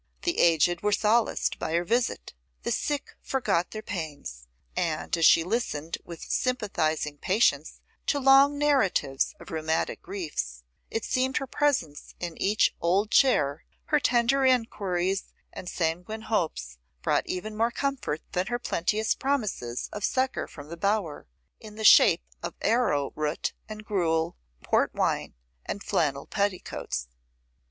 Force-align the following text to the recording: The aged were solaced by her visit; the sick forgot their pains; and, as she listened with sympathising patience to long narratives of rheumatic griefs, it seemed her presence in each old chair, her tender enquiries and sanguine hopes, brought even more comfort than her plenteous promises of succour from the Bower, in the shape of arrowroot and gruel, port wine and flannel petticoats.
The 0.23 0.39
aged 0.39 0.81
were 0.81 0.91
solaced 0.91 1.59
by 1.59 1.73
her 1.75 1.83
visit; 1.83 2.33
the 2.63 2.71
sick 2.71 3.13
forgot 3.21 3.69
their 3.69 3.83
pains; 3.83 4.47
and, 4.75 5.15
as 5.15 5.25
she 5.25 5.43
listened 5.43 5.99
with 6.03 6.23
sympathising 6.23 7.19
patience 7.19 7.81
to 8.07 8.17
long 8.17 8.57
narratives 8.57 9.35
of 9.39 9.51
rheumatic 9.51 10.01
griefs, 10.01 10.63
it 10.89 11.05
seemed 11.05 11.37
her 11.37 11.45
presence 11.45 12.15
in 12.19 12.35
each 12.41 12.73
old 12.81 13.11
chair, 13.11 13.63
her 13.93 13.99
tender 13.99 14.43
enquiries 14.43 15.25
and 15.53 15.69
sanguine 15.69 16.23
hopes, 16.23 16.79
brought 17.03 17.27
even 17.27 17.55
more 17.55 17.69
comfort 17.69 18.23
than 18.31 18.47
her 18.47 18.57
plenteous 18.57 19.13
promises 19.13 19.87
of 19.93 20.03
succour 20.03 20.47
from 20.47 20.69
the 20.69 20.77
Bower, 20.77 21.27
in 21.59 21.75
the 21.75 21.83
shape 21.83 22.23
of 22.41 22.55
arrowroot 22.61 23.53
and 23.69 23.85
gruel, 23.85 24.35
port 24.63 24.95
wine 24.95 25.35
and 25.63 25.83
flannel 25.83 26.25
petticoats. 26.25 27.07